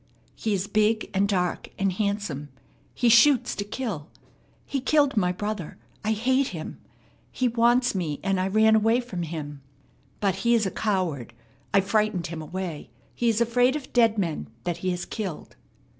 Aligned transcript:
"He 0.33 0.55
is 0.55 0.65
big 0.65 1.11
and 1.13 1.29
dark 1.29 1.69
and 1.77 1.93
handsome. 1.93 2.49
He 2.95 3.07
shoots 3.07 3.53
to 3.55 3.63
kill. 3.63 4.09
He 4.65 4.81
killed 4.81 5.15
my 5.15 5.31
brother. 5.31 5.77
I 6.03 6.13
hate 6.13 6.47
him. 6.47 6.79
He 7.31 7.47
wants 7.47 7.93
me, 7.93 8.19
and 8.23 8.39
I 8.39 8.47
ran 8.47 8.73
away 8.75 8.99
from 8.99 9.21
him. 9.21 9.61
But 10.19 10.37
he 10.37 10.55
is 10.55 10.65
a 10.65 10.71
coward. 10.71 11.33
I 11.71 11.81
frightened 11.81 12.25
him 12.25 12.41
away. 12.41 12.89
He 13.13 13.29
is 13.29 13.41
afraid 13.41 13.75
of 13.75 13.93
dead 13.93 14.17
men 14.17 14.47
that 14.63 14.77
he 14.77 14.89
has 14.89 15.05
killed." 15.05 15.55